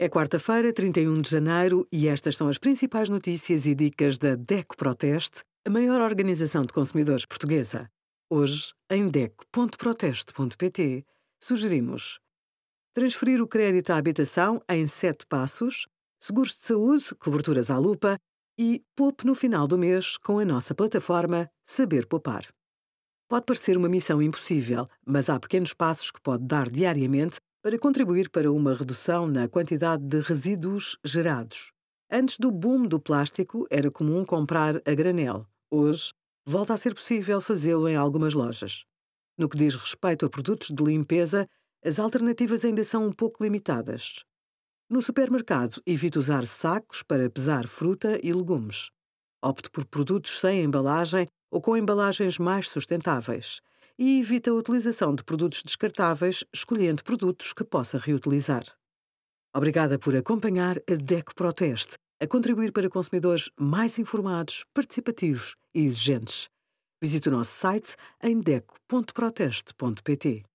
É 0.00 0.08
quarta-feira, 0.08 0.72
31 0.72 1.20
de 1.20 1.28
janeiro, 1.28 1.84
e 1.90 2.06
estas 2.06 2.36
são 2.36 2.46
as 2.46 2.56
principais 2.56 3.08
notícias 3.08 3.66
e 3.66 3.74
dicas 3.74 4.16
da 4.16 4.36
DECO 4.36 4.76
Proteste, 4.76 5.42
a 5.66 5.70
maior 5.70 6.00
organização 6.00 6.62
de 6.62 6.72
consumidores 6.72 7.26
portuguesa. 7.26 7.90
Hoje, 8.30 8.72
em 8.88 9.08
DECO.proteste.pt, 9.08 11.04
sugerimos 11.42 12.20
transferir 12.94 13.42
o 13.42 13.48
crédito 13.48 13.90
à 13.90 13.96
habitação 13.96 14.62
em 14.68 14.86
sete 14.86 15.26
passos, 15.26 15.88
seguros 16.20 16.56
de 16.56 16.64
saúde, 16.64 17.12
coberturas 17.16 17.68
à 17.68 17.76
lupa 17.76 18.20
e 18.56 18.84
poupe 18.94 19.26
no 19.26 19.34
final 19.34 19.66
do 19.66 19.76
mês 19.76 20.16
com 20.16 20.38
a 20.38 20.44
nossa 20.44 20.76
plataforma 20.76 21.50
Saber 21.66 22.06
Poupar. 22.06 22.46
Pode 23.28 23.46
parecer 23.46 23.76
uma 23.76 23.88
missão 23.88 24.22
impossível, 24.22 24.86
mas 25.04 25.28
há 25.28 25.40
pequenos 25.40 25.74
passos 25.74 26.12
que 26.12 26.20
pode 26.20 26.46
dar 26.46 26.70
diariamente 26.70 27.40
para 27.62 27.78
contribuir 27.78 28.30
para 28.30 28.52
uma 28.52 28.74
redução 28.74 29.26
na 29.26 29.48
quantidade 29.48 30.04
de 30.04 30.20
resíduos 30.20 30.96
gerados. 31.04 31.72
Antes 32.10 32.38
do 32.38 32.50
boom 32.50 32.86
do 32.86 33.00
plástico, 33.00 33.66
era 33.70 33.90
comum 33.90 34.24
comprar 34.24 34.76
a 34.76 34.94
granel. 34.94 35.46
Hoje, 35.70 36.12
volta 36.46 36.72
a 36.72 36.76
ser 36.76 36.94
possível 36.94 37.40
fazê-lo 37.40 37.88
em 37.88 37.96
algumas 37.96 38.32
lojas. 38.32 38.84
No 39.36 39.48
que 39.48 39.58
diz 39.58 39.74
respeito 39.74 40.24
a 40.24 40.30
produtos 40.30 40.70
de 40.70 40.82
limpeza, 40.82 41.46
as 41.84 41.98
alternativas 41.98 42.64
ainda 42.64 42.82
são 42.84 43.06
um 43.06 43.12
pouco 43.12 43.42
limitadas. 43.42 44.24
No 44.88 45.02
supermercado, 45.02 45.82
evite 45.84 46.18
usar 46.18 46.46
sacos 46.46 47.02
para 47.02 47.28
pesar 47.28 47.66
fruta 47.66 48.18
e 48.22 48.32
legumes. 48.32 48.90
Opte 49.44 49.70
por 49.70 49.84
produtos 49.84 50.40
sem 50.40 50.62
embalagem 50.62 51.26
ou 51.50 51.60
com 51.60 51.76
embalagens 51.76 52.38
mais 52.38 52.68
sustentáveis 52.68 53.60
e 53.98 54.20
evita 54.20 54.50
a 54.50 54.54
utilização 54.54 55.14
de 55.14 55.24
produtos 55.24 55.62
descartáveis, 55.62 56.44
escolhendo 56.54 57.02
produtos 57.02 57.52
que 57.52 57.64
possa 57.64 57.98
reutilizar. 57.98 58.64
Obrigada 59.54 59.98
por 59.98 60.14
acompanhar 60.14 60.76
a 60.88 60.94
DECO 60.94 61.34
Proteste, 61.34 61.96
a 62.20 62.26
contribuir 62.26 62.72
para 62.72 62.88
consumidores 62.88 63.50
mais 63.58 63.98
informados, 63.98 64.64
participativos 64.72 65.56
e 65.74 65.84
exigentes. 65.84 66.48
Visite 67.02 67.28
o 67.28 67.32
nosso 67.32 67.52
site 67.52 67.96
em 68.22 68.40
deco.proteste.pt. 68.40 70.47